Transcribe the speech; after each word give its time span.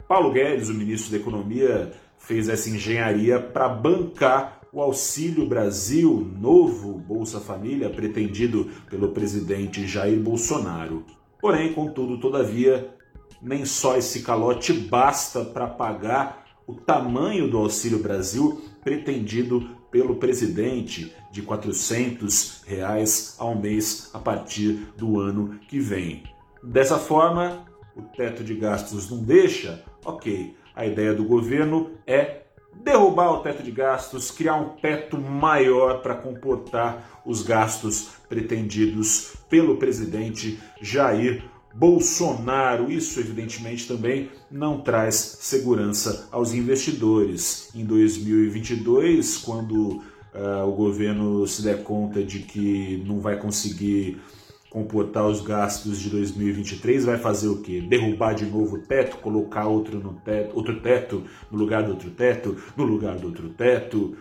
Paulo 0.08 0.32
Guedes, 0.32 0.70
o 0.70 0.74
ministro 0.74 1.10
da 1.10 1.18
Economia, 1.18 1.92
fez 2.18 2.48
essa 2.48 2.70
engenharia 2.70 3.38
para 3.38 3.68
bancar 3.68 4.60
o 4.72 4.80
Auxílio 4.80 5.46
Brasil, 5.46 6.32
novo 6.38 6.94
Bolsa 6.94 7.40
Família, 7.40 7.90
pretendido 7.90 8.70
pelo 8.88 9.10
presidente 9.10 9.86
Jair 9.86 10.18
Bolsonaro. 10.18 11.04
Porém, 11.40 11.74
contudo, 11.74 12.18
todavia, 12.18 12.88
nem 13.42 13.66
só 13.66 13.96
esse 13.98 14.22
calote 14.22 14.72
basta 14.72 15.44
para 15.44 15.66
pagar 15.66 16.44
o 16.66 16.74
tamanho 16.74 17.50
do 17.50 17.58
Auxílio 17.58 17.98
Brasil 17.98 18.62
pretendido 18.82 19.81
pelo 19.92 20.16
presidente 20.16 21.14
de 21.30 21.42
400 21.42 22.62
reais 22.66 23.36
ao 23.38 23.54
mês 23.54 24.10
a 24.12 24.18
partir 24.18 24.88
do 24.96 25.20
ano 25.20 25.60
que 25.68 25.78
vem. 25.78 26.24
Dessa 26.62 26.98
forma, 26.98 27.64
o 27.94 28.02
teto 28.02 28.42
de 28.42 28.54
gastos 28.54 29.10
não 29.10 29.22
deixa? 29.22 29.84
Ok, 30.04 30.56
a 30.74 30.86
ideia 30.86 31.12
do 31.12 31.24
governo 31.24 31.90
é 32.06 32.42
derrubar 32.74 33.32
o 33.32 33.42
teto 33.42 33.62
de 33.62 33.70
gastos, 33.70 34.30
criar 34.30 34.56
um 34.56 34.70
teto 34.70 35.18
maior 35.18 36.00
para 36.00 36.14
comportar 36.14 37.22
os 37.24 37.42
gastos 37.42 38.12
pretendidos 38.28 39.34
pelo 39.48 39.76
presidente 39.76 40.58
Jair 40.80 41.44
Bolsonaro. 41.74 42.90
Isso, 42.90 43.18
evidentemente, 43.20 43.86
também 43.86 44.30
não 44.50 44.80
traz 44.80 45.14
segurança 45.40 46.28
aos 46.30 46.52
investidores. 46.52 47.70
Em 47.74 47.84
2022, 47.84 49.38
quando 49.38 50.02
uh, 50.34 50.66
o 50.66 50.72
governo 50.72 51.46
se 51.46 51.62
der 51.62 51.82
conta 51.82 52.22
de 52.22 52.40
que 52.40 53.02
não 53.06 53.20
vai 53.20 53.38
conseguir 53.38 54.20
comportar 54.70 55.26
os 55.26 55.42
gastos 55.42 56.00
de 56.00 56.08
2023, 56.08 57.04
vai 57.04 57.18
fazer 57.18 57.48
o 57.48 57.60
quê? 57.60 57.78
Derrubar 57.80 58.34
de 58.34 58.46
novo 58.46 58.76
o 58.76 58.78
teto, 58.78 59.18
colocar 59.18 59.66
outro, 59.66 59.98
no 59.98 60.14
teto, 60.14 60.56
outro 60.56 60.80
teto 60.80 61.24
no 61.50 61.58
lugar 61.58 61.82
do 61.82 61.90
outro 61.90 62.10
teto, 62.10 62.56
no 62.74 62.84
lugar 62.84 63.16
do 63.16 63.26
outro 63.26 63.50
teto 63.50 64.16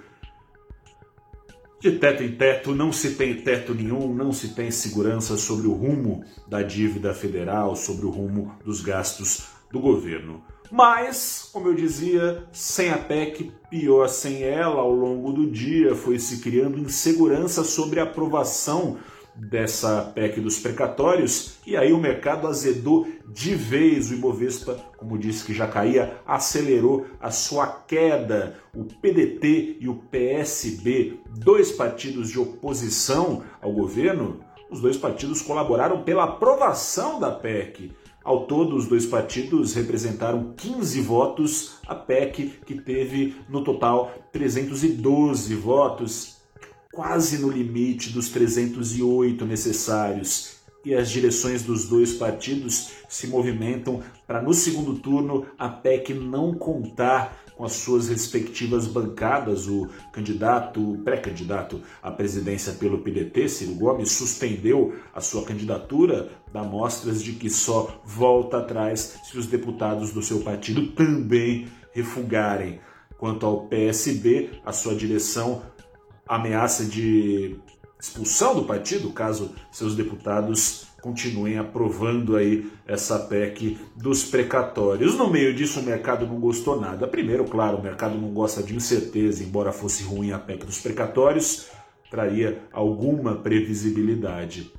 de 1.82 1.94
teto 1.94 2.22
em 2.22 2.32
teto, 2.32 2.76
não 2.76 2.94
se 2.94 3.16
tem 3.16 3.34
teto 3.34 3.74
nenhum, 3.74 4.14
não 4.14 4.32
se 4.32 4.50
tem 4.50 4.70
segurança 4.70 5.36
sobre 5.36 5.68
o 5.68 5.74
rumo 5.74 6.24
da 6.48 6.62
dívida 6.62 7.12
federal, 7.12 7.76
sobre 7.76 8.06
o 8.06 8.12
rumo 8.12 8.56
dos 8.64 8.82
gastos 8.82 9.48
do 9.72 9.80
governo. 9.80 10.44
Mas, 10.72 11.50
como 11.52 11.68
eu 11.68 11.74
dizia, 11.74 12.44
sem 12.52 12.92
a 12.92 12.98
PEC, 12.98 13.52
pior 13.70 14.08
sem 14.08 14.44
ela, 14.44 14.80
ao 14.80 14.94
longo 14.94 15.34
do 15.34 15.50
dia 15.50 15.96
foi 15.96 16.20
se 16.20 16.40
criando 16.40 16.80
insegurança 16.80 17.64
sobre 17.64 18.00
a 18.00 18.04
aprovação 18.04 18.98
dessa 19.36 20.12
PEC 20.14 20.40
dos 20.40 20.60
precatórios, 20.60 21.58
e 21.66 21.76
aí 21.78 21.94
o 21.94 21.98
mercado 21.98 22.48
azedou 22.48 23.08
de 23.28 23.56
vez. 23.56 24.12
O 24.12 24.14
Ibovespa, 24.14 24.78
como 24.98 25.18
disse 25.18 25.46
que 25.46 25.54
já 25.54 25.68
caía, 25.68 26.20
acelerou 26.26 27.06
a 27.20 27.32
sua 27.32 27.68
queda. 27.68 28.58
O 28.76 28.84
PDT 28.84 29.78
e 29.80 29.88
o 29.88 29.96
PSB, 29.96 31.20
dois 31.30 31.72
partidos 31.72 32.30
de 32.30 32.40
oposição 32.40 33.44
ao 33.62 33.72
governo, 33.72 34.40
os 34.70 34.80
dois 34.80 34.98
partidos 34.98 35.42
colaboraram 35.42 36.04
pela 36.04 36.24
aprovação 36.24 37.20
da 37.20 37.32
PEC. 37.32 37.92
Ao 38.24 38.46
todo, 38.46 38.76
os 38.76 38.88
dois 38.88 39.06
partidos 39.06 39.74
representaram 39.74 40.54
15 40.56 41.02
votos, 41.02 41.78
a 41.88 41.96
PEC 41.96 42.60
que 42.66 42.76
teve 42.76 43.36
no 43.50 43.64
total 43.64 44.12
312 44.32 45.56
votos 45.56 46.41
quase 46.92 47.38
no 47.38 47.50
limite 47.50 48.10
dos 48.10 48.30
308 48.30 49.46
necessários. 49.46 50.62
E 50.84 50.96
as 50.96 51.12
direções 51.12 51.62
dos 51.62 51.88
dois 51.88 52.14
partidos 52.14 52.92
se 53.08 53.28
movimentam 53.28 54.02
para, 54.26 54.42
no 54.42 54.54
segundo 54.54 54.96
turno, 54.96 55.46
a 55.58 55.70
PEC 55.70 56.14
não 56.14 56.56
contar 56.56 57.40
com 57.56 57.64
as 57.64 57.74
suas 57.74 58.10
respectivas 58.10 58.88
bancadas. 58.88 59.68
O 59.68 59.88
candidato, 60.12 61.00
pré-candidato 61.04 61.80
à 62.02 62.10
presidência 62.10 62.74
pelo 62.74 62.98
PDT, 62.98 63.48
Ciro 63.48 63.76
Gomes, 63.76 64.12
suspendeu 64.12 64.96
a 65.14 65.22
sua 65.22 65.46
candidatura, 65.46 66.32
dá 66.52 66.64
mostras 66.64 67.22
de 67.22 67.34
que 67.34 67.52
só 67.52 68.02
volta 68.04 68.58
atrás 68.58 69.20
se 69.24 69.38
os 69.38 69.46
deputados 69.46 70.12
do 70.12 70.24
seu 70.24 70.40
partido 70.40 70.88
também 70.94 71.68
refugarem. 71.94 72.80
Quanto 73.20 73.46
ao 73.46 73.68
PSB, 73.68 74.50
a 74.66 74.74
sua 74.74 74.96
direção 74.96 75.62
ameaça 76.32 76.86
de 76.86 77.58
expulsão 78.00 78.56
do 78.56 78.64
partido, 78.64 79.12
caso 79.12 79.54
seus 79.70 79.96
deputados 79.96 80.88
continuem 81.02 81.58
aprovando 81.58 82.38
aí 82.38 82.72
essa 82.88 83.20
PEC 83.20 83.78
dos 83.98 84.24
precatórios. 84.24 85.16
No 85.16 85.30
meio 85.30 85.54
disso, 85.54 85.80
o 85.80 85.84
mercado 85.84 86.26
não 86.26 86.40
gostou 86.40 86.80
nada. 86.80 87.08
Primeiro, 87.08 87.44
claro, 87.44 87.78
o 87.78 87.84
mercado 87.84 88.18
não 88.18 88.30
gosta 88.30 88.64
de 88.64 88.76
incerteza, 88.76 89.44
embora 89.44 89.74
fosse 89.74 90.04
ruim 90.04 90.32
a 90.32 90.40
PEC 90.40 90.66
dos 90.66 90.80
precatórios, 90.80 91.68
traria 92.10 92.64
alguma 92.72 93.36
previsibilidade. 93.36 94.72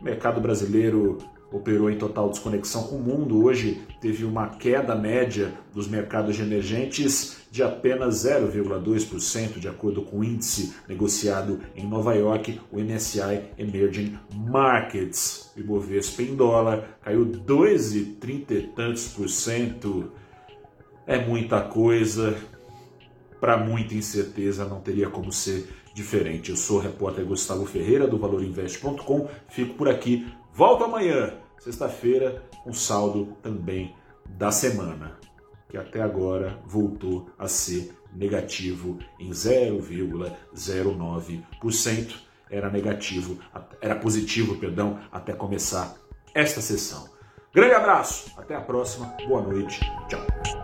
O 0.00 0.04
mercado 0.04 0.40
brasileiro 0.40 1.18
operou 1.54 1.88
em 1.88 1.96
total 1.96 2.30
desconexão 2.30 2.82
com 2.88 2.96
o 2.96 3.00
mundo. 3.00 3.44
Hoje 3.44 3.80
teve 4.00 4.24
uma 4.24 4.48
queda 4.48 4.96
média 4.96 5.54
dos 5.72 5.86
mercados 5.86 6.38
emergentes 6.40 7.36
de 7.48 7.62
apenas 7.62 8.24
0,2%, 8.24 9.60
de 9.60 9.68
acordo 9.68 10.02
com 10.02 10.18
o 10.18 10.24
índice 10.24 10.74
negociado 10.88 11.60
em 11.76 11.86
Nova 11.86 12.12
York, 12.14 12.60
o 12.72 12.80
MSCI 12.80 13.42
Emerging 13.56 14.18
Markets. 14.34 15.52
O 15.56 15.60
Ibovespa 15.60 16.22
em 16.22 16.34
dólar 16.34 16.98
caiu 17.00 17.24
2,30 17.24 18.50
e 18.50 18.62
tantos 18.74 19.06
por 19.06 19.28
cento. 19.28 20.10
É 21.06 21.24
muita 21.24 21.60
coisa, 21.60 22.36
para 23.40 23.56
muita 23.56 23.94
incerteza, 23.94 24.64
não 24.64 24.80
teria 24.80 25.08
como 25.08 25.30
ser 25.30 25.68
diferente. 25.94 26.50
Eu 26.50 26.56
sou 26.56 26.78
o 26.78 26.80
repórter 26.80 27.24
Gustavo 27.24 27.64
Ferreira 27.64 28.08
do 28.08 28.18
ValorInvest.com, 28.18 29.28
fico 29.48 29.74
por 29.74 29.88
aqui, 29.88 30.26
volto 30.52 30.82
amanhã 30.82 31.43
sexta-feira, 31.58 32.42
um 32.66 32.72
saldo 32.72 33.36
também 33.42 33.94
da 34.26 34.50
semana, 34.50 35.18
que 35.68 35.76
até 35.76 36.00
agora 36.02 36.58
voltou 36.66 37.30
a 37.38 37.46
ser 37.48 37.94
negativo 38.12 38.98
em 39.18 39.30
0,09%. 39.30 42.14
Era 42.50 42.68
negativo, 42.70 43.38
era 43.80 43.96
positivo, 43.96 44.58
perdão, 44.58 45.00
até 45.10 45.32
começar 45.32 45.96
esta 46.34 46.60
sessão. 46.60 47.08
Grande 47.52 47.74
abraço, 47.74 48.30
até 48.36 48.54
a 48.54 48.60
próxima, 48.60 49.16
boa 49.26 49.42
noite, 49.42 49.80
tchau. 50.08 50.63